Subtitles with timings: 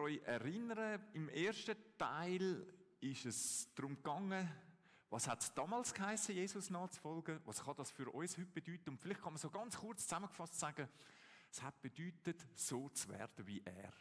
[0.00, 2.66] euch erinnern, im ersten Teil
[3.00, 4.48] ist es darum gegangen,
[5.10, 7.40] was hat es damals geheißen, Jesus nachzufolgen?
[7.44, 8.90] Was kann das für uns heute bedeuten?
[8.90, 10.88] Und vielleicht kann man so ganz kurz zusammengefasst sagen,
[11.50, 13.92] es hat bedeutet, so zu werden wie er.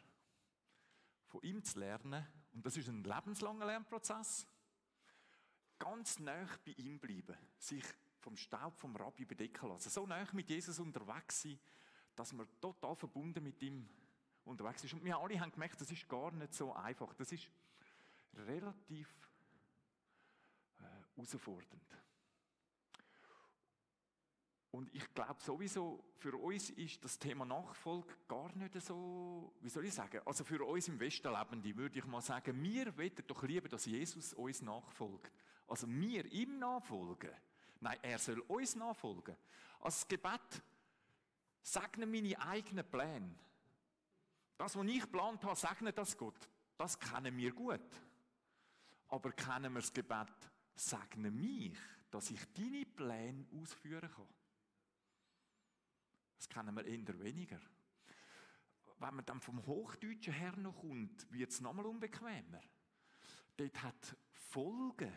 [1.25, 4.45] Von ihm zu lernen, und das ist ein lebenslanger Lernprozess,
[5.79, 7.83] ganz nah bei ihm bleiben, sich
[8.19, 11.59] vom Staub vom Rabbi bedecken lassen, so nah mit Jesus unterwegs sein,
[12.15, 13.89] dass man total verbunden mit ihm
[14.45, 14.93] unterwegs ist.
[14.93, 17.13] Und wir alle haben gemerkt, das ist gar nicht so einfach.
[17.13, 17.49] Das ist
[18.33, 19.07] relativ
[20.79, 20.83] äh,
[21.15, 21.99] herausfordernd.
[24.71, 29.85] Und ich glaube sowieso, für uns ist das Thema Nachfolge gar nicht so, wie soll
[29.85, 33.43] ich sagen, also für uns im Westen Lebende würde ich mal sagen, wir wollen doch
[33.43, 35.31] lieber, dass Jesus uns nachfolgt.
[35.67, 37.31] Also wir ihm nachfolgen.
[37.79, 39.35] Nein, er soll uns nachfolgen.
[39.79, 40.61] Als Gebet
[41.61, 43.35] segne meine eigenen Pläne.
[44.59, 46.49] Das, was ich geplant habe, segne das Gott.
[46.77, 47.79] Das kennen wir gut.
[49.07, 51.77] Aber kennen wir das Gebet, segne mich,
[52.11, 54.27] dass ich deine Pläne ausführen kann.
[56.35, 57.61] Das kennen wir eher weniger.
[58.97, 62.59] Wenn man dann vom Hochdeutschen her noch kommt, wird es nochmal unbequemer.
[63.55, 65.13] Dort hat Folgen,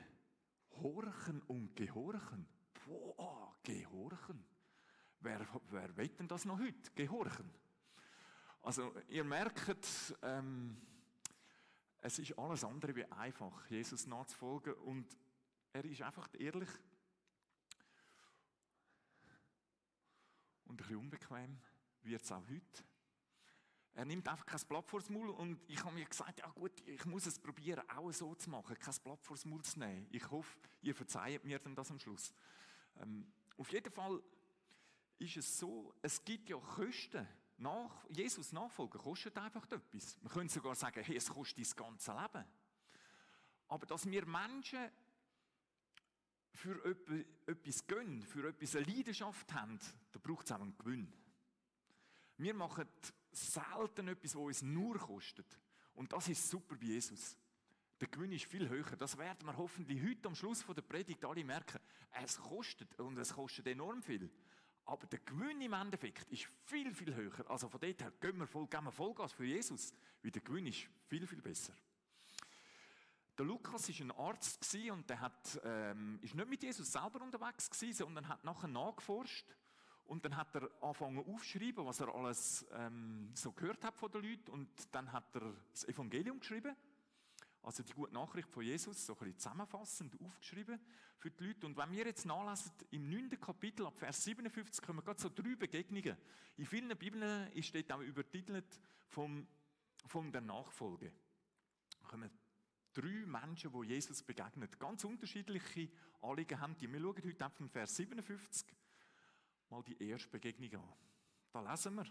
[0.71, 2.47] Horchen und Gehorchen.
[2.87, 4.45] Boah, Gehorchen.
[5.19, 6.93] Wer, wer will denn das noch heute?
[6.95, 7.62] Gehorchen.
[8.63, 10.77] Also, ihr merkt, ähm,
[12.01, 15.07] es ist alles andere wie einfach, Jesus nachzufolgen und
[15.73, 16.69] er ist einfach ehrlich
[20.65, 21.59] und ein bisschen unbequem
[22.03, 22.85] wird es auch heute.
[23.95, 27.05] Er nimmt einfach kein Blatt vors Maul und ich habe mir gesagt, ja gut, ich
[27.05, 30.07] muss es probieren, auch so zu machen, kein Blatt vors Maul zu nehmen.
[30.13, 32.33] Ich hoffe, ihr verzeiht mir dann das am Schluss.
[33.01, 34.23] Ähm, auf jeden Fall
[35.19, 37.27] ist es so, es gibt ja Kosten.
[37.63, 40.21] Nach, Jesus nachfolgen kostet einfach etwas.
[40.21, 42.45] Man könnte sogar sagen, hey, es kostet das ganze Leben.
[43.69, 44.91] Aber dass wir Menschen
[46.51, 46.85] für
[47.47, 49.79] etwas gönnen, für etwas eine Leidenschaft haben,
[50.11, 51.13] da braucht es auch einen Gewinn.
[52.37, 52.89] Wir machen
[53.31, 55.47] selten etwas, was uns nur kostet.
[55.95, 57.39] Und das ist super bei Jesus.
[58.01, 58.97] Der Gewinn ist viel höher.
[58.97, 61.79] Das werden wir hoffentlich heute am Schluss der Predigt alle merken.
[62.11, 64.29] Es kostet und es kostet enorm viel.
[64.85, 67.49] Aber der Gewinn im Endeffekt ist viel, viel höher.
[67.51, 70.67] Also von dort her gehen wir, voll, gehen wir Vollgas für Jesus, weil der Gewinn
[70.67, 71.75] ist viel, viel besser.
[73.39, 77.71] Der Lukas war ein Arzt und der hat, ähm, ist nicht mit Jesus selber unterwegs
[77.71, 79.57] gewesen, sondern hat nachher nachgeforscht
[80.05, 84.23] und dann hat er angefangen aufzuschreiben, was er alles ähm, so gehört hat von den
[84.23, 86.77] Leuten und dann hat er das Evangelium geschrieben,
[87.63, 90.81] also die gute Nachricht von Jesus, so ein bisschen zusammenfassend aufgeschrieben
[91.17, 91.67] für die Leute.
[91.67, 93.41] Und wenn wir jetzt nachlesen, im 9.
[93.41, 96.17] Kapitel, ab Vers 57, kommen gerade so drei Begegnungen.
[96.57, 99.47] In vielen Bibeln dort auch übertitelt vom,
[100.07, 101.13] von der Nachfolge.
[102.01, 102.31] Da kommen
[102.93, 105.89] drei Menschen, wo Jesus begegnet, ganz unterschiedliche
[106.21, 106.77] Anliegen haben.
[106.79, 106.93] Die.
[106.93, 108.67] Wir schauen heute einfach Vers 57
[109.71, 110.93] mal die erste Begegnung an.
[111.53, 112.07] Da lesen wir.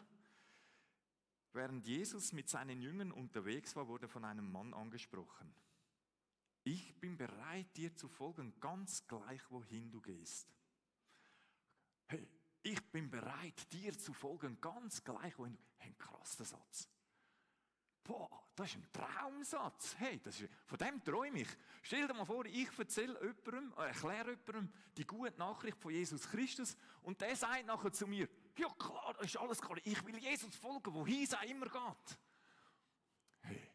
[1.53, 5.53] Während Jesus mit seinen Jüngern unterwegs war, wurde von einem Mann angesprochen.
[6.63, 10.47] Ich bin bereit, dir zu folgen, ganz gleich, wohin du gehst.
[12.07, 12.27] Hey,
[12.61, 15.71] ich bin bereit, dir zu folgen, ganz gleich, wohin du gehst.
[15.79, 16.87] Ein krasser Satz.
[18.03, 19.95] Boah, das ist ein Traumsatz.
[19.97, 21.47] Hey, das ist, von dem träume ich.
[21.81, 26.29] Stell dir mal vor, ich erzähle jemandem, äh, erkläre jemandem die gute Nachricht von Jesus
[26.29, 30.55] Christus und der sagt nachher zu mir, ja klar, ist alles klar, ich will Jesus
[30.55, 32.19] folgen, wohin es auch immer geht.
[33.41, 33.71] Hey,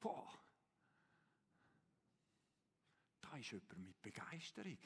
[0.00, 0.32] boah,
[3.20, 4.78] da ist jemand mit Begeisterung,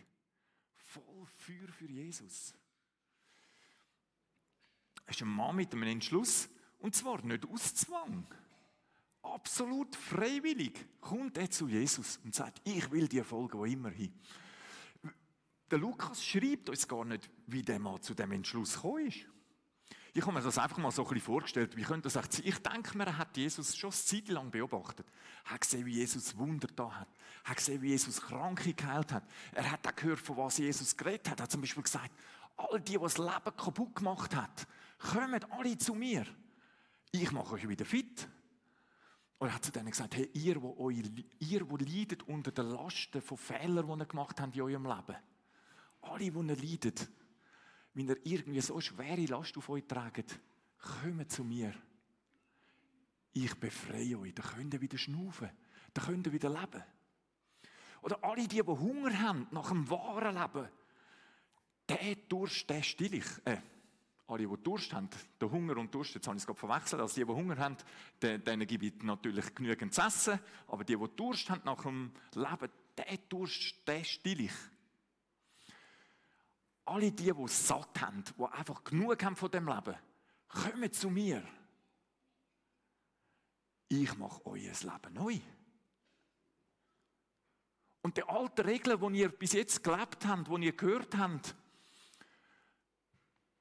[0.77, 2.55] voll Feuer für Jesus.
[5.07, 6.49] Es ist ein Mann mit einem Entschluss,
[6.79, 8.27] und zwar nicht aus Zwang.
[9.23, 14.13] Absolut freiwillig kommt er zu Jesus und sagt, ich will dir folgen, wo immer hin.
[15.71, 19.27] Der Lukas schreibt uns gar nicht, wie der mal zu dem Entschluss gekommen ist.
[20.15, 21.77] Ich habe mir das einfach mal so ein bisschen vorgestellt.
[21.77, 22.39] Wie könnte das?
[22.39, 25.07] Ich denke mir, er hat Jesus schon eine Zeit lang beobachtet.
[25.45, 27.09] Er hat gesehen, wie Jesus Wunder da hat.
[27.45, 29.25] Er hat gesehen, wie Jesus Kranke geheilt hat.
[29.53, 31.41] Er hat auch gehört, von was Jesus geredet hat.
[31.41, 32.11] Er hat zum Beispiel gesagt,
[32.57, 34.67] all die, die das Leben kaputt gemacht hat,
[34.99, 36.27] kommen alle zu mir
[37.23, 38.29] ich mache euch wieder fit.
[39.39, 41.03] Und er hat zu denen gesagt, hey, ihr, wo, euch,
[41.41, 45.17] ihr, wo leidet unter den Lasten von Fehlern, die ihr gemacht habt in eurem Leben.
[46.03, 47.09] Alle, die ihr leidet,
[47.95, 50.39] wenn ihr irgendwie so schwere Last auf euch tragt,
[50.79, 51.75] kommt zu mir.
[53.33, 54.35] Ich befreie euch.
[54.35, 55.51] Dann könnt ihr wieder schnaufen.
[55.93, 56.83] Dann könnt ihr wieder leben.
[58.03, 60.69] Oder alle die, die Hunger haben nach dem wahren Leben,
[61.89, 63.27] der Durst, der still ich.
[63.45, 63.59] Äh,
[64.29, 65.09] alle, die Durst haben,
[65.41, 67.77] der Hunger und Durst, jetzt habe ich es gerade verwechselt, also die, die Hunger haben,
[68.21, 72.71] denen gebe ich natürlich genügend zu essen, aber die, die Durst haben nach dem Leben,
[72.97, 74.53] der Durst, der still ich.
[76.87, 79.97] Alle die, die satt haben, die einfach genug haben von dem Leben,
[80.49, 81.43] kommen zu mir.
[83.89, 85.39] Ich mache euer Leben neu.
[88.03, 91.57] Und die alten Regeln, die ihr bis jetzt gelebt habt, die ihr gehört habt,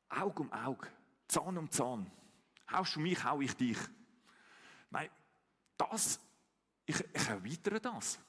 [0.09, 0.87] Auge um Auge,
[1.27, 2.11] Zahn um Zahn.
[2.71, 3.77] Haust du mich, hau ich dich.
[4.91, 5.09] Nein,
[5.77, 6.19] das,
[6.85, 8.19] ich, ich erweitere das.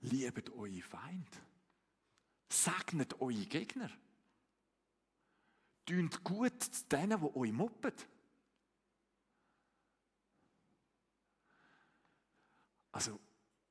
[0.00, 1.49] Liebet eure Feind.
[2.50, 3.90] Segnet eure Gegner.
[5.86, 7.92] Tünt gut zu denen, die euch moppen.
[12.92, 13.20] Also,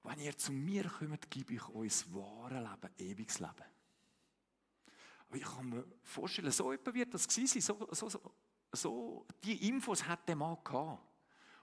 [0.04, 3.66] wenn ihr zu mir kommt, gebe ich euch das wahre Leben, ewiges Leben.
[5.28, 7.62] Aber ich kann mir vorstellen, so etwa wird das gewesen sein.
[7.62, 8.34] So, so, so,
[8.72, 11.06] so, die Infos hat der Mann gehabt.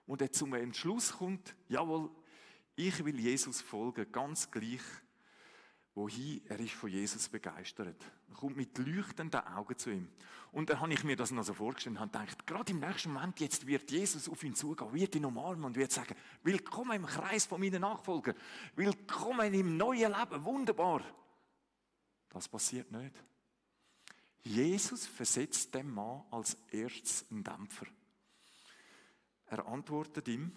[0.07, 2.11] Und er zum Entschluss kommt, jawohl,
[2.77, 4.83] ich will Jesus folgen, ganz gleich,
[5.97, 7.97] wohin er ist von Jesus begeistert.
[8.29, 10.09] Er kommt mit leuchtenden Augen zu ihm.
[10.53, 13.13] Und dann habe ich mir das noch so vorgestellt und habe gedacht, gerade im nächsten
[13.15, 17.07] Moment, jetzt wird Jesus auf ihn zugehen, wird ihn umarmen und wird sagen, willkommen im
[17.07, 18.37] Kreis von meinen Nachfolgern,
[18.75, 21.03] willkommen im neuen Leben, wunderbar.
[22.29, 23.15] Das passiert nicht.
[24.43, 27.87] Jesus versetzt dem Mann als erstes einen Dämpfer.
[29.47, 30.55] Er antwortet ihm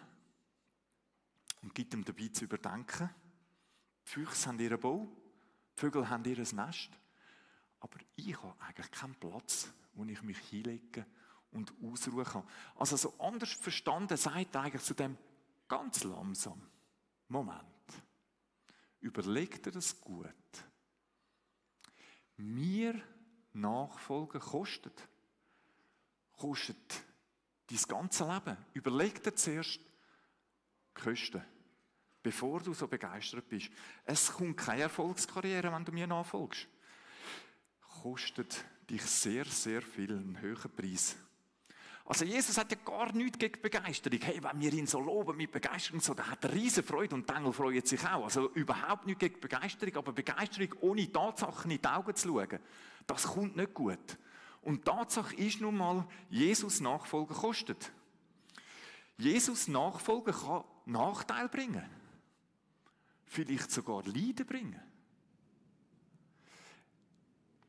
[1.62, 3.09] und gibt ihm dabei zu überdenken.
[4.06, 5.07] Die Füchse haben ihren Bau,
[5.79, 6.89] Vögel haben ihr Nest,
[7.79, 11.05] aber ich habe eigentlich keinen Platz, wo ich mich hinlegen
[11.51, 12.43] und ausruhen kann.
[12.75, 15.17] Also so anders verstanden sagt eigentlich zu dem
[15.69, 16.61] ganz langsam,
[17.29, 17.63] Moment,
[18.99, 20.25] überleg dir das gut.
[22.35, 23.01] Mir
[23.53, 25.07] Nachfolgen kostet.
[26.33, 27.03] Kostet
[27.67, 28.57] dein ganze Leben.
[28.73, 29.79] Überleg dir zuerst
[30.93, 31.41] Kosten,
[32.21, 33.69] bevor du so begeistert bist.
[34.06, 36.68] Es kommt keine Erfolgskarriere, wenn du mir nachfolgst.
[38.01, 41.16] Kostet dich sehr, sehr viel, einen höheren Preis.
[42.10, 44.19] Also Jesus hat ja gar nichts gegen Begeisterung.
[44.19, 47.30] Hey, wenn wir ihn so loben mit Begeisterung, so, dann hat er riesen Freude und
[47.30, 48.24] die Engel freuen sich auch.
[48.24, 52.60] Also überhaupt nichts gegen Begeisterung, aber Begeisterung ohne Tatsachen in die Augen zu schauen,
[53.06, 54.18] das kommt nicht gut.
[54.63, 57.92] Und Tatsache ist nun mal, Jesus Nachfolger kostet.
[59.18, 61.99] Jesus Nachfolger kann Nachteil bringen.
[63.29, 64.81] Vielleicht sogar Leiden bringen.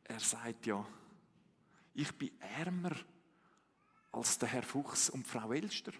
[0.03, 0.83] Er sagt ja,
[1.93, 2.95] ich bin ärmer
[4.11, 5.93] als der Herr Fuchs und Frau Elster.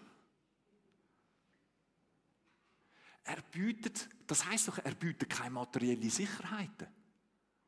[3.22, 6.88] Er bietet, das heißt doch, er bietet keine materielle Sicherheiten.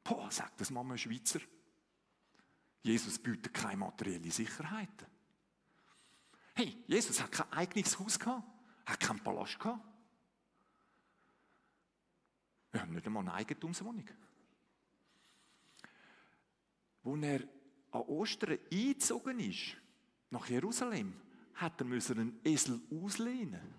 [0.03, 1.41] Boah, sagt das Mama Schweizer.
[2.83, 5.07] Jesus bietet keine materielle Sicherheiten.
[6.57, 8.47] Hey, Jesus hat kein eigenes Haus gehabt,
[8.85, 9.94] hat keinen Palast gehabt.
[12.75, 14.09] Er hat nicht einmal eine Eigentumswohnung.
[17.05, 17.41] Als er
[17.93, 19.77] an Ostern eingezogen ist,
[20.31, 21.15] nach Jerusalem,
[21.55, 23.75] hat er einen Esel auslehnen.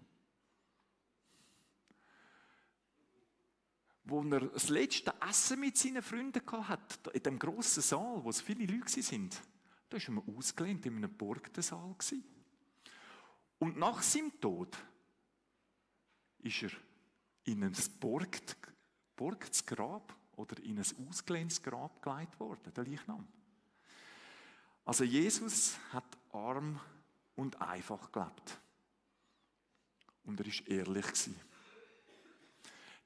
[4.05, 8.39] Wo er das letzte Essen mit seinen Freunden hatte, in dem grossen Saal, wo es
[8.39, 9.41] viele Leute sind,
[9.89, 11.95] da war er ausgelehnt in einem Burgsaal.
[13.59, 14.77] Und nach seinem Tod
[16.39, 16.71] ist er
[17.43, 17.73] in ein
[19.15, 23.27] Burgtes Grab oder in ein ausgelehntes Grab gelegt worden, der Leichnam.
[24.83, 26.79] Also Jesus hat arm
[27.35, 28.59] und einfach gelebt.
[30.23, 31.05] Und er war ehrlich.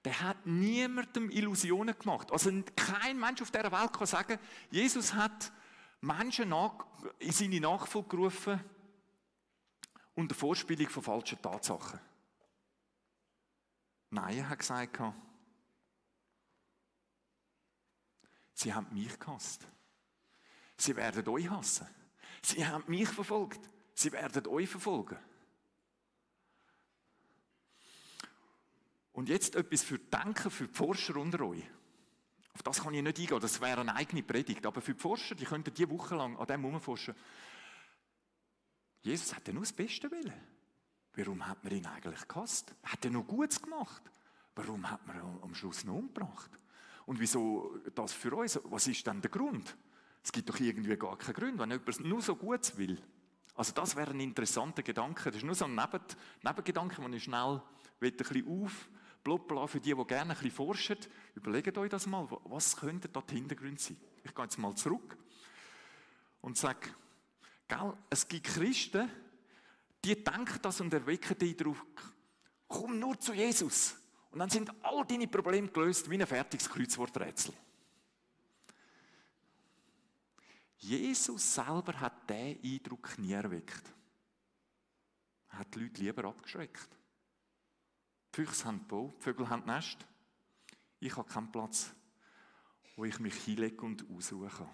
[0.05, 2.31] Der hat niemandem Illusionen gemacht.
[2.31, 4.39] Also kein Mensch auf dieser Welt kann sagen,
[4.71, 5.51] Jesus hat
[6.01, 6.53] Menschen
[7.19, 8.63] in seine Nachfolge gerufen
[10.15, 11.99] unter Vorspielung von falschen Tatsachen.
[14.09, 14.99] Nein, er hat gesagt,
[18.59, 19.65] sie haben mich gehasst.
[20.77, 21.87] Sie werden euch hassen.
[22.41, 23.69] Sie haben mich verfolgt.
[23.93, 25.17] Sie werden euch verfolgen.
[29.13, 31.63] Und jetzt etwas für die Denker, für die Forscher unter euch.
[32.53, 34.65] Auf das kann ich nicht eingehen, das wäre eine eigene Predigt.
[34.65, 37.15] Aber für die Forscher, die könnten die Woche lang an dem herumforschen.
[39.01, 40.33] Jesus hat ja nur das Beste wollen.
[41.13, 42.73] Warum hat man ihn eigentlich gehasst?
[42.83, 44.01] Hat er noch Gutes gemacht?
[44.55, 46.51] Warum hat man ihn am Schluss noch umgebracht?
[47.09, 48.59] Und wieso das für uns?
[48.65, 49.75] Was ist denn der Grund?
[50.23, 53.01] Es gibt doch irgendwie gar keinen Grund, wenn jemand nur so gut will.
[53.55, 55.31] Also das wäre ein interessanter Gedanke.
[55.31, 56.03] Das ist nur so ein Neben
[56.43, 57.63] Nebengedanke, den ich schnell
[57.99, 58.69] ein bisschen
[59.23, 60.97] Blubla für die, die gerne ein bisschen forschen,
[61.33, 63.97] überlegt euch das mal, was könnte da die Hintergründe sein?
[64.23, 65.17] Ich gehe jetzt mal zurück
[66.41, 66.91] und sage,
[67.67, 69.09] gell, es gibt Christen,
[70.05, 71.83] die denken das und erwecken dich darauf,
[72.67, 73.95] komm nur zu Jesus.
[74.31, 77.53] Und dann sind all deine Probleme gelöst wie ein fertiges Kreuzworträtsel.
[80.77, 83.83] Jesus selber hat diesen Eindruck nie erweckt.
[85.51, 86.89] Er hat die Leute lieber abgeschreckt.
[88.31, 89.97] Die Füchse haben Bau, die Vögel haben Nest.
[90.99, 91.91] Ich habe keinen Platz,
[92.95, 94.69] wo ich mich hinlege und ausruhen kann.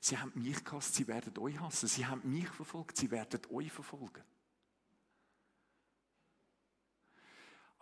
[0.00, 1.88] Sie haben mich gehasst, sie werden euch hassen.
[1.88, 4.22] Sie haben mich verfolgt, sie werden euch verfolgen.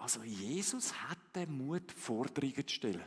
[0.03, 3.05] Also Jesus hat den Mut, Forderungen zu stellen.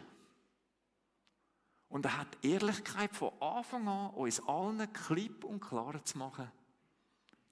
[1.90, 6.50] Und er hat Ehrlichkeit von Anfang an, uns allen klipp und klar zu machen,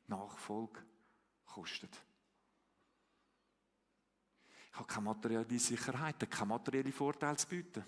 [0.07, 0.79] Nachfolge
[1.45, 1.93] kostet.
[4.71, 7.83] Ich habe keine materielle Sicherheit, keine materielle Vorteile zu bieten.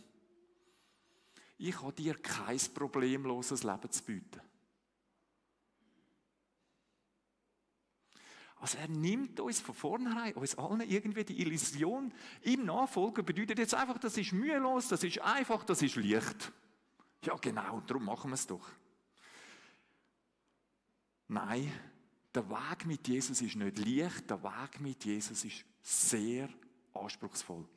[1.58, 4.42] Ich habe dir kein problemloses Leben zu bieten.
[8.58, 13.76] Also er nimmt uns von vornherein, uns allen irgendwie die Illusion, ihm nachfolgen bedeutet jetzt
[13.76, 16.52] einfach, das ist mühelos, das ist einfach, das ist leicht.
[17.24, 18.68] Ja genau, darum machen wir es doch.
[21.28, 21.72] Nein,
[22.34, 26.50] der Weg mit Jesus ist nicht leicht, der Weg mit Jesus ist sehr
[26.94, 27.68] anspruchsvoll.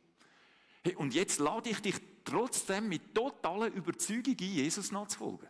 [0.82, 5.49] Hey, und jetzt lade ich dich trotzdem mit totaler Überzeugung ein, Jesus nachzufolgen.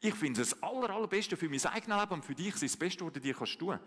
[0.00, 2.76] Ich finde es das aller, allerbeste für mein eigenes Leben und für dich ist das
[2.76, 3.78] Beste, was du dir kannst tun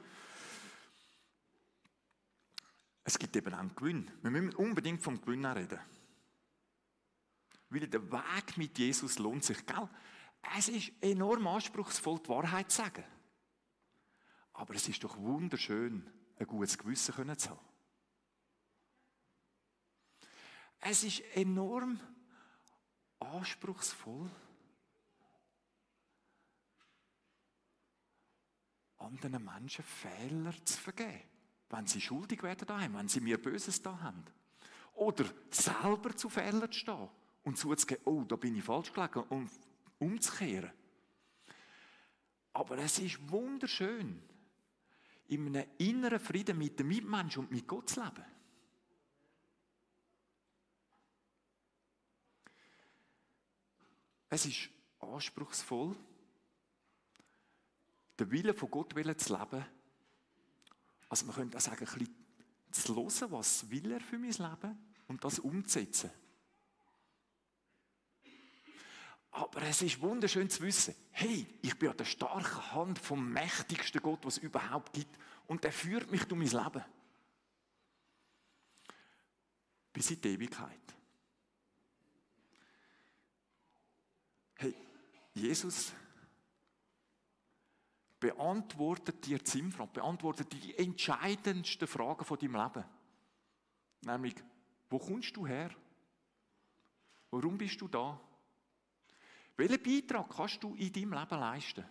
[3.04, 4.12] Es gibt eben auch einen Gewinn.
[4.22, 5.80] Wir müssen unbedingt vom Gewinn reden.
[7.70, 9.90] Weil der Weg mit Jesus lohnt sich, gell?
[10.56, 13.04] Es ist enorm anspruchsvoll, die Wahrheit zu sagen.
[14.54, 17.60] Aber es ist doch wunderschön, ein gutes Gewissen zu haben.
[20.80, 22.00] Es ist enorm
[23.20, 24.30] anspruchsvoll,
[29.14, 31.22] anderen Menschen Fehler zu vergeben,
[31.70, 34.24] wenn sie schuldig werden daheim, wenn sie mir Böses da haben.
[34.94, 37.10] Oder selber zu Fehlern zu stehen
[37.44, 39.50] und zuzugeben, oh, da bin ich falsch gelegen, und
[40.00, 40.72] umzukehren.
[42.54, 44.22] Aber es ist wunderschön,
[45.28, 48.26] in einem inneren Frieden mit dem Mitmenschen und mit Gott zu leben.
[54.30, 55.96] Es ist anspruchsvoll,
[58.20, 59.00] den Willen von Gott zu
[59.34, 59.66] leben.
[61.10, 62.16] Also man könnte auch sagen, ein bisschen
[62.72, 64.78] zu hören, was will er für mein Leben
[65.08, 66.12] und das umzusetzen.
[69.32, 74.02] Aber es ist wunderschön zu wissen, hey, ich bin an der starken Hand vom mächtigsten
[74.02, 75.18] Gott, was es überhaupt gibt.
[75.48, 76.86] Und er führt mich durch mein Leben.
[79.92, 80.96] Bis in die Ewigkeit.
[84.56, 84.76] Hey,
[85.34, 85.94] Jesus
[88.24, 92.86] beantwortet dir Zimmfrage, beantwortet die entscheidendsten Fragen von deinem Leben.
[94.00, 94.36] Nämlich,
[94.90, 95.70] wo kommst du her?
[97.32, 98.18] Warum bist du da?
[99.58, 101.84] Welchen Beitrag kannst du in deinem Leben leisten?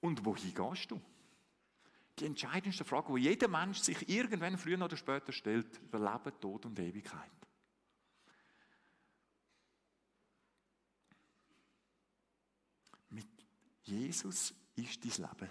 [0.00, 1.00] Und wohin gehst du?
[2.18, 6.66] Die entscheidendste Frage, die jeder Mensch sich irgendwann früher oder später stellt, über Leben, Tod
[6.66, 7.37] und Ewigkeit.
[13.88, 15.50] Jesus ist dein Leben.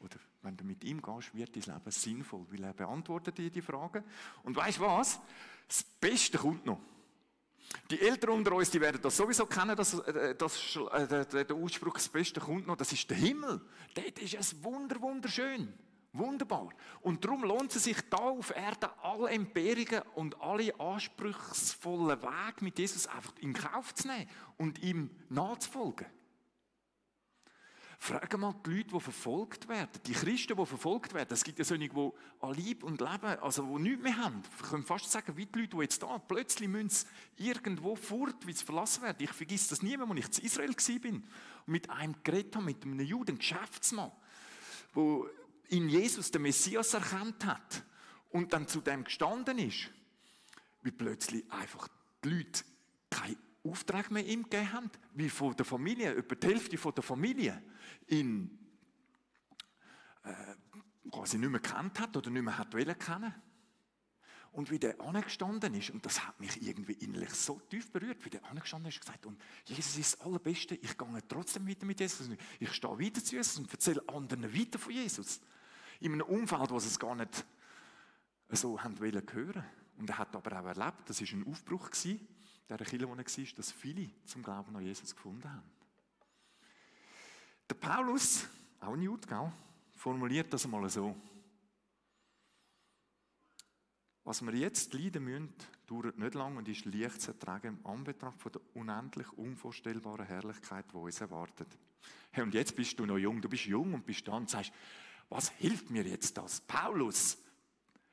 [0.00, 3.62] Oder wenn du mit ihm gehst, wird dein Leben sinnvoll, weil er beantwortet dir die
[3.62, 4.04] Fragen.
[4.42, 5.20] Und weißt was?
[5.66, 6.80] Das Beste kommt noch.
[7.90, 11.94] Die Eltern unter uns, die werden das sowieso kennen, dass, äh, dass äh, der Ausspruch,
[11.94, 13.60] das Beste kommt noch, das ist der Himmel.
[13.94, 15.72] Dort ist es wunder, wunderschön.
[16.14, 16.70] Wunderbar.
[17.02, 22.78] Und darum lohnt es sich da auf Erden alle Empörungen und alle anspruchsvollen Wege mit
[22.78, 26.06] Jesus einfach in Kauf zu nehmen und ihm nachzufolgen.
[28.00, 31.32] Frag mal die Leute, die verfolgt werden, die Christen, die verfolgt werden.
[31.32, 34.40] Es gibt ja solche, die an Lieb und Leben, also die nichts mehr haben.
[34.62, 38.52] Ich kann fast sagen, wie die Leute, die jetzt da plötzlich müssen irgendwo fort, wie
[38.52, 39.16] sie verlassen werden.
[39.18, 41.24] Ich vergesse das nie, als ich zu Israel war und
[41.66, 44.12] mit einem geredet habe, mit einem Juden, einem Geschäftsmann,
[44.94, 45.20] der
[45.68, 47.82] in Jesus den Messias erkannt hat
[48.30, 49.90] und dann zu dem gestanden ist,
[50.82, 51.88] wie plötzlich einfach
[52.24, 52.62] die Leute
[53.70, 57.62] Auftrag mehr ihm gegeben haben, wie von der Familie, über die Hälfte von der Familie
[58.06, 58.58] ihn
[60.24, 60.54] äh,
[61.10, 63.34] quasi nicht mehr kennt hat oder nicht mehr hat wollen kennen.
[64.52, 68.30] Und wie der angestanden ist, und das hat mich irgendwie innerlich so tief berührt, wie
[68.30, 72.00] der angestanden ist und gesagt, und Jesus ist das Allerbeste, ich gehe trotzdem weiter mit
[72.00, 75.40] Jesus, ich stehe weiter zu Jesus und erzähle anderen weiter von Jesus.
[76.00, 77.44] In einem Umfeld, wo es gar nicht
[78.50, 79.64] so haben hören
[79.98, 82.26] Und er hat aber auch erlebt, das war ein Aufbruch, gewesen,
[82.76, 85.70] der Kirche, wo er war, dass viele zum Glauben an Jesus gefunden haben.
[87.68, 88.46] Der Paulus,
[88.80, 89.52] auch ein Jude,
[89.94, 91.16] formuliert das einmal so.
[94.24, 95.54] Was wir jetzt leiden müssen,
[95.86, 100.84] dauert nicht lang und ist leicht zu ertragen im Anbetracht von der unendlich unvorstellbaren Herrlichkeit,
[100.92, 101.68] die uns erwartet.
[102.30, 104.72] Hey, und jetzt bist du noch jung, du bist jung und bist da und sagst,
[105.30, 106.60] was hilft mir jetzt das?
[106.60, 107.38] Paulus,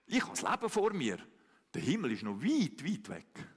[0.05, 1.17] ich habe das Leben vor mir.
[1.74, 3.54] Der Himmel ist noch weit, weit weg.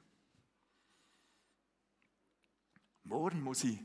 [3.08, 3.80] Morgen muss ich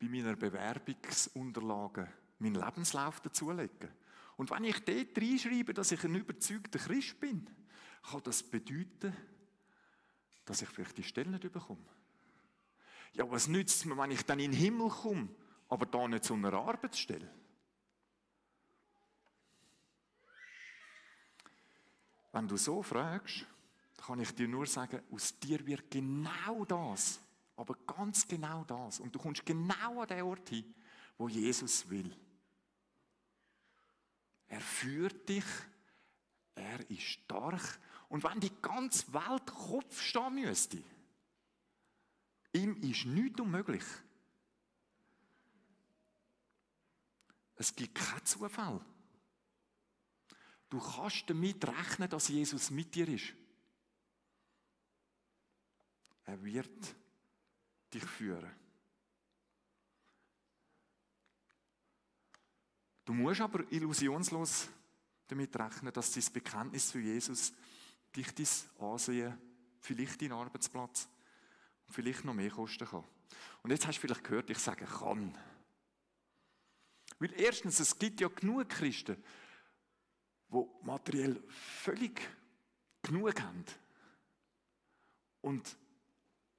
[0.00, 3.90] bei meiner Bewerbungsunterlage meinen Lebenslauf dazulegen.
[4.36, 7.48] Und wenn ich dort reinschreibe, dass ich ein überzeugter Christ bin,
[8.02, 9.14] kann das bedeuten,
[10.46, 11.84] dass ich vielleicht die Stelle nicht bekomme.
[13.12, 15.28] Ja, was nützt es mir, wenn ich dann in den Himmel komme,
[15.68, 17.30] aber da nicht zu einer Arbeitsstelle?
[22.32, 23.46] Wenn du so fragst,
[23.98, 27.20] kann ich dir nur sagen, aus dir wird genau das,
[27.62, 28.98] aber ganz genau das.
[28.98, 30.74] Und du kommst genau an den Ort hin,
[31.16, 32.12] wo Jesus will.
[34.48, 35.44] Er führt dich,
[36.56, 37.78] er ist stark.
[38.08, 40.82] Und wenn die ganze Welt Kopf stehen müsste,
[42.52, 43.84] ihm ist nichts unmöglich.
[47.54, 48.84] Es gibt keinen Zufall.
[50.68, 53.32] Du kannst damit rechnen, dass Jesus mit dir ist.
[56.24, 56.96] Er wird
[57.92, 58.50] dich führen.
[63.04, 64.68] Du musst aber illusionslos
[65.26, 67.52] damit rechnen, dass das Bekenntnis zu Jesus
[68.14, 68.46] dich dein
[68.86, 69.38] Ansehen,
[69.80, 71.08] vielleicht deinen Arbeitsplatz
[71.86, 73.04] und vielleicht noch mehr kosten kann.
[73.62, 75.36] Und jetzt hast du vielleicht gehört, ich sage kann.
[77.18, 79.22] Weil erstens, es gibt ja genug Christen,
[80.48, 82.20] wo materiell völlig
[83.02, 83.64] genug haben.
[85.40, 85.76] Und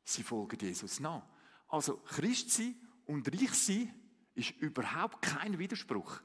[0.03, 1.23] sie folgen Jesus nach.
[1.67, 3.93] Also Christ sein und reich sein
[4.35, 6.21] ist überhaupt kein Widerspruch.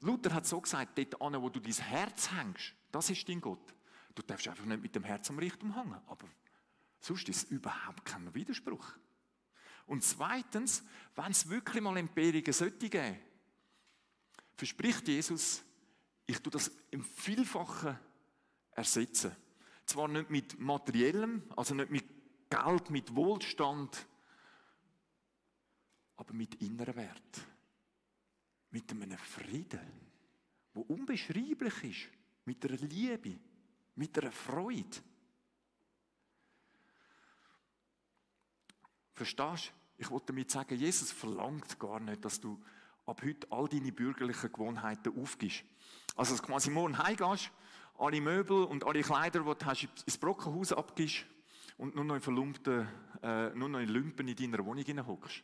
[0.00, 3.72] Luther hat so gesagt, dort an, wo du dein Herz hängst, das ist dein Gott.
[4.14, 6.28] Du darfst einfach nicht mit dem Herz am Richtung hängen, aber
[6.98, 8.84] sonst ist es überhaupt kein Widerspruch.
[9.86, 10.82] Und zweitens,
[11.14, 13.18] wenn es wirklich mal Empfehlungen sollte geben,
[14.56, 15.62] verspricht Jesus,
[16.26, 17.98] ich tue das im Vielfachen
[18.72, 19.36] ersetzen.
[19.92, 24.06] Zwar nicht mit materiellem, also nicht mit Geld, mit Wohlstand,
[26.16, 27.46] aber mit innerem Wert.
[28.70, 29.80] Mit einem Frieden,
[30.72, 32.10] wo unbeschreiblich ist,
[32.46, 33.38] mit einer Liebe,
[33.96, 34.96] mit einer Freude.
[39.12, 39.72] Verstehst du?
[39.98, 42.58] Ich wollte damit sagen, Jesus verlangt gar nicht, dass du
[43.04, 45.64] ab heute all deine bürgerlichen Gewohnheiten aufgibst.
[46.16, 47.50] Also, dass du quasi morgen heimgehst,
[48.02, 51.24] alle Möbel und alle Kleider, die du hast, ins Brockenhaus abgibst
[51.78, 52.88] und nur noch in verlumpten,
[53.22, 55.42] äh, nur noch in Lümpen in deiner Wohnung hockst.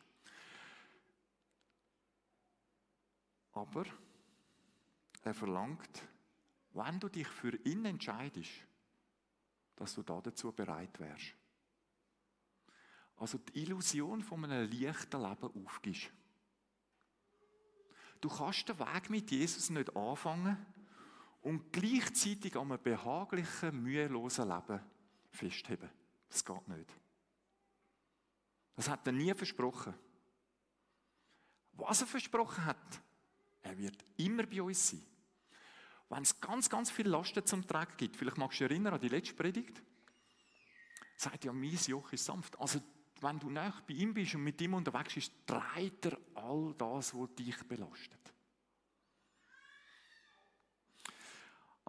[3.53, 3.85] Aber
[5.23, 6.07] er verlangt,
[6.73, 8.51] wenn du dich für ihn entscheidest,
[9.77, 11.33] dass du da dazu bereit wärst.
[13.15, 16.11] Also die Illusion von einem leichten Leben aufgibst.
[18.19, 20.57] Du kannst den Weg mit Jesus nicht anfangen
[21.49, 24.79] und gleichzeitig an einem behaglichen, mühelosen Leben
[25.31, 25.89] festheben.
[26.27, 26.93] Das geht nicht.
[28.75, 29.95] Das hat er nie versprochen.
[31.73, 33.01] Was er versprochen hat,
[33.63, 35.03] er wird immer bei uns sein.
[36.09, 39.01] Wenn es ganz, ganz viele Lasten zum Tragen gibt, vielleicht magst du dich erinnern an
[39.01, 39.81] die letzte Predigt,
[41.15, 42.59] sagt ja, mein Joch ist sanft.
[42.59, 42.79] Also
[43.21, 47.15] wenn du näher bei ihm bist und mit ihm unterwegs bist, trägt er all das,
[47.15, 48.33] was dich belastet.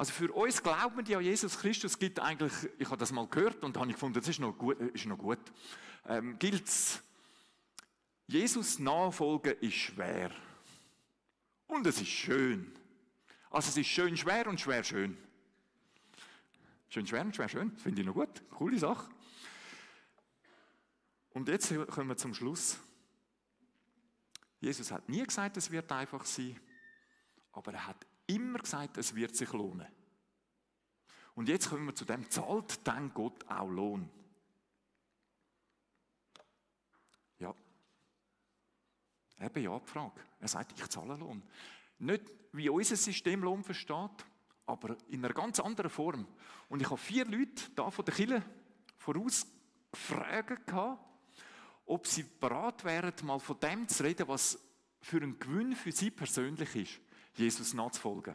[0.00, 3.62] Also für uns glauben die an Jesus Christus gibt eigentlich, ich habe das mal gehört
[3.62, 5.38] und habe gefunden, das ist noch gut, ist noch gut
[6.06, 7.02] ähm, gilt es,
[8.26, 10.30] Jesus nachfolgen ist schwer.
[11.66, 12.74] Und es ist schön.
[13.50, 15.18] Also es ist schön schwer und schwer schön.
[16.88, 18.42] Schön schwer und schwer schön, finde ich noch gut.
[18.52, 19.06] Coole Sache.
[21.34, 22.78] Und jetzt kommen wir zum Schluss.
[24.60, 26.58] Jesus hat nie gesagt, es wird einfach sein,
[27.52, 29.86] aber er hat immer gesagt, es wird sich lohnen.
[31.34, 34.08] Und jetzt kommen wir zu dem, zahlt dann Gott auch Lohn?
[37.38, 37.54] Ja.
[39.40, 40.20] Eben ja, die Frage.
[40.40, 41.42] Er sagt, ich zahle Lohn.
[41.98, 44.26] Nicht wie unser System Lohn versteht,
[44.66, 46.26] aber in einer ganz anderen Form.
[46.68, 48.42] Und ich habe vier Leute da von der Kille
[48.96, 49.46] voraus
[49.90, 50.72] gefragt,
[51.86, 54.58] ob sie bereit wären, mal von dem zu reden, was
[55.00, 57.00] für ein Gewinn für sie persönlich ist,
[57.34, 58.34] Jesus nachzufolgen.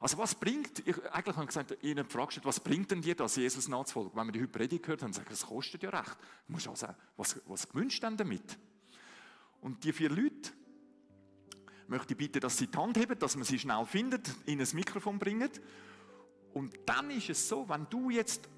[0.00, 3.36] Also was bringt, ich, eigentlich habe ich gesagt, ihnen gefragt, was bringt denn dir das,
[3.36, 4.12] Jesus nachzufolgen?
[4.14, 6.16] Wenn wir die heute Predigt gehört haben, sagen das kostet ja recht.
[6.46, 8.58] Du musst auch sagen, was, was gewünscht denn damit?
[9.60, 10.52] Und die vier Leute,
[11.88, 14.68] möchte ich bitten, dass sie die Hand heben, dass man sie schnell findet, in ein
[14.74, 15.50] Mikrofon bringen.
[16.52, 18.48] Und dann ist es so, wenn du jetzt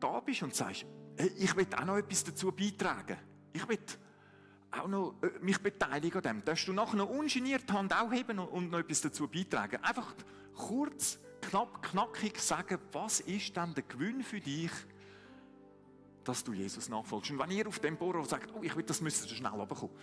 [0.00, 0.84] da bist und sagst,
[1.16, 3.16] hey, ich will auch noch etwas dazu beitragen.
[3.52, 3.78] Ich will
[4.80, 6.44] auch noch äh, mich beteiligen an dem.
[6.44, 9.82] Darfst du nachher noch ungeniert die Hand auch heben und noch etwas dazu beitragen?
[9.82, 10.14] Einfach
[10.54, 14.70] kurz, knapp, knackig sagen, was ist denn der Gewinn für dich,
[16.24, 17.30] dass du Jesus nachfolgst?
[17.30, 19.96] Und wenn ihr auf dem Bohrer sagt, oh, ich will, das müsst ihr schnell runterkommen.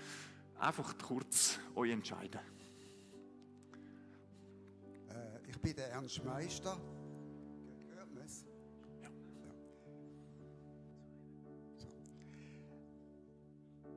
[0.60, 2.40] Einfach kurz euch entscheiden.
[5.10, 6.78] Äh, ich bin der Ernst Meister.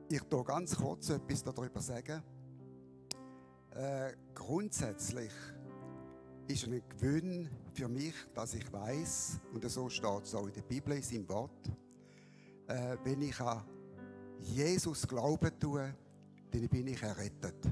[0.07, 2.21] Ich tue ganz kurz etwas darüber sagen.
[3.71, 5.31] Äh, grundsätzlich
[6.47, 10.61] ist ein Gewinn für mich, dass ich weiß und so steht es auch in der
[10.61, 11.71] Bibel, in seinem Wort,
[12.67, 13.63] äh, wenn ich an
[14.41, 15.95] Jesus glauben tue,
[16.51, 17.65] dann bin ich errettet.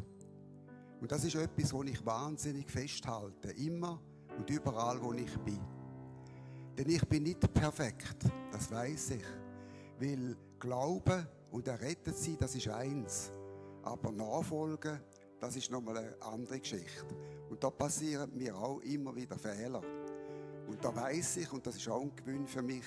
[1.00, 4.02] Und das ist etwas, wo ich wahnsinnig festhalte, immer
[4.36, 5.60] und überall, wo ich bin.
[6.76, 9.26] Denn ich bin nicht perfekt, das weiß ich.
[10.00, 13.32] Weil Glauben und errettet sein, das ist eins.
[13.84, 15.00] Aber Nachfolgen,
[15.40, 17.06] das ist nochmal eine andere Geschichte.
[17.48, 19.82] Und da passieren mir auch immer wieder Fehler.
[20.68, 22.86] Und da weiß ich, und das ist auch ein Gewinn für mich,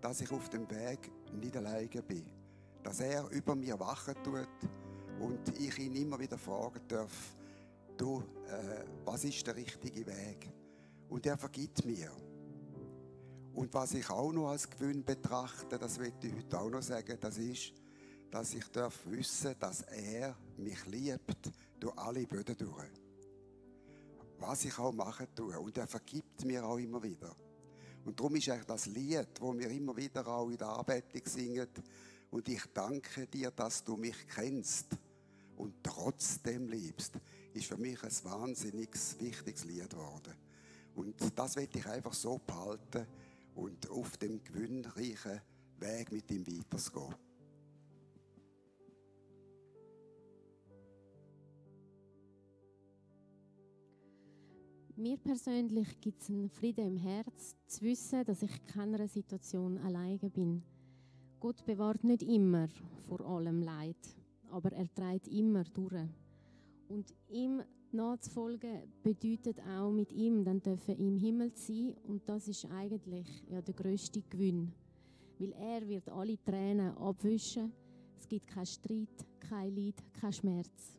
[0.00, 2.24] dass ich auf dem Weg nicht alleine bin.
[2.82, 4.48] Dass er über mir wachen tut
[5.20, 7.36] und ich ihn immer wieder fragen darf,
[7.98, 10.50] du, äh, was ist der richtige Weg?
[11.10, 12.10] Und er vergibt mir.
[13.52, 17.18] Und was ich auch noch als Gewinn betrachte, das will ich heute auch noch sagen,
[17.20, 17.74] das ist,
[18.30, 22.90] dass ich darf wissen, dass er mich liebt durch alle Böden durch.
[24.38, 25.58] Was ich auch machen tue.
[25.58, 27.34] Und er vergibt mir auch immer wieder.
[28.04, 31.68] Und darum ist eigentlich das Lied, wo wir immer wieder auch in der Anbetung singen,
[32.30, 34.98] und ich danke dir, dass du mich kennst
[35.56, 37.14] und trotzdem liebst,
[37.54, 40.34] ist für mich ein wahnsinnig wichtiges Lied geworden.
[40.94, 43.06] Und das will ich einfach so behalten
[43.54, 45.40] und auf dem gewinnreichen
[45.78, 47.27] Weg mit ihm weitergehen.
[55.00, 59.78] Mir persönlich gibt es einen Frieden im Herz, zu wissen, dass ich in keiner Situation
[59.78, 60.60] alleine bin.
[61.38, 62.66] Gott bewahrt nicht immer
[63.06, 63.94] vor allem Leid,
[64.50, 66.02] aber er trägt immer durch.
[66.88, 72.64] Und ihm nachzufolgen bedeutet auch mit ihm dann dürfen im Himmel sein und das ist
[72.64, 74.72] eigentlich ja der größte Gewinn,
[75.38, 77.70] weil er wird alle Tränen abwischen.
[78.18, 80.98] Es gibt keinen Streit, kein Leid, kein Schmerz.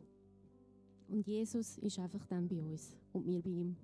[1.10, 3.76] Und Jesus ist einfach dann bei uns und wir bei ihm.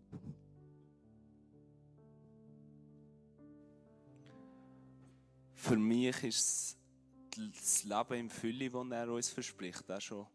[5.55, 6.79] Für mich ist
[7.37, 10.27] das Leben im Fülle, das er uns verspricht, auch schon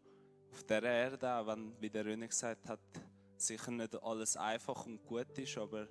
[0.50, 2.80] auf der Erde, wenn, wie der René gesagt hat,
[3.38, 5.88] sicher nicht alles einfach und gut ist, aber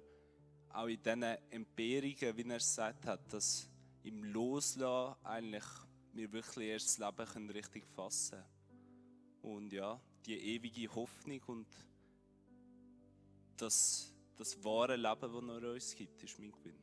[0.70, 3.68] auch in diesen Empirungen, wie er es gesagt hat, dass
[4.04, 5.66] im Loslassen eigentlich
[6.14, 8.38] wir wirklich erst das Leben können richtig fassen
[9.42, 9.56] können.
[9.56, 11.68] Und ja, die ewige Hoffnung und
[13.58, 16.76] das, das wahre Leben, das er uns gibt, ist mein Gewinn.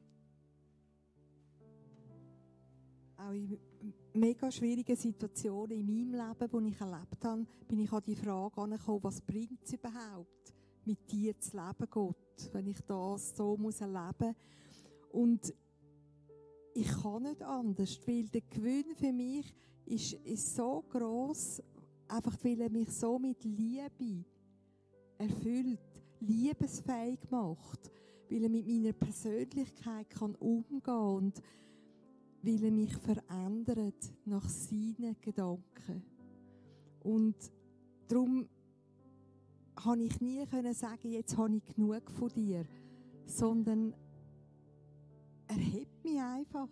[3.16, 3.58] Auch in
[4.14, 8.60] mega schwierigen Situationen in meinem Leben, die ich erlebt habe, bin ich an die Frage
[8.60, 13.80] angekommen, was bringt es überhaupt, mit dir zu leben, Gott, wenn ich das so muss
[13.80, 14.36] erleben muss.
[15.10, 15.54] Und
[16.74, 19.52] ich kann nicht anders, weil der Gewinn für mich
[19.84, 21.62] ist, ist so groß,
[22.10, 24.24] einfach weil er mich so mit Liebe
[25.18, 25.80] erfüllt,
[26.20, 27.90] liebesfähig macht,
[28.30, 31.32] weil er mit meiner Persönlichkeit kann umgehen kann
[32.42, 36.02] weil er mich verändert nach seinen Gedanken.
[37.00, 37.36] Und
[38.06, 38.48] darum
[39.74, 42.64] konnte ich nie können sagen, jetzt habe ich genug von dir,
[43.26, 43.94] sondern
[45.48, 46.68] er hebt mich einfach.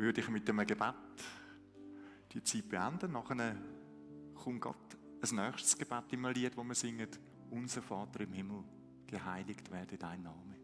[0.00, 0.94] würde ich mit einem Gebet
[2.32, 3.12] die Zeit beenden.
[3.12, 3.54] Nachher
[4.34, 7.08] kommt Gott ein nächstes Gebet in einem Lied, das wir singen.
[7.50, 8.64] Unser Vater im Himmel,
[9.06, 10.56] geheiligt werde dein Name.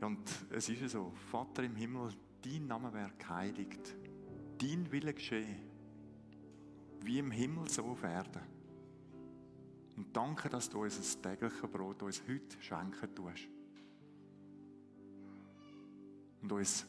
[0.00, 2.10] Ja, und es ist ja so, Vater im Himmel,
[2.42, 3.94] dein Name wäre geheiligt.
[4.56, 5.56] Dein Wille geschehe,
[7.02, 8.42] wie im Himmel so auf Erden.
[9.96, 13.48] Und danke, dass du uns das tägliche Brot uns heute schenken tust.
[16.42, 16.86] Und uns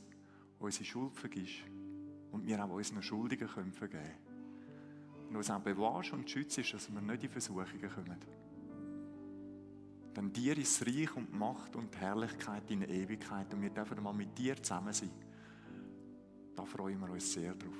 [0.59, 1.63] unsere Schuld vergisst.
[2.31, 5.29] Und wir auch unseren Schuldigen können vergeben können.
[5.29, 8.17] Und uns auch bewahrst und schützt, dass wir nicht in Versuchungen kommen.
[10.15, 13.53] Denn dir ist Reich und Macht und Herrlichkeit in Ewigkeit.
[13.53, 15.11] Und wir dürfen mal mit dir zusammen sein.
[16.55, 17.77] Da freuen wir uns sehr drauf.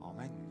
[0.00, 0.43] Amen.